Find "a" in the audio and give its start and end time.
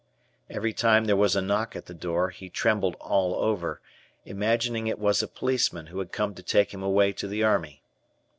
1.35-1.43, 5.21-5.27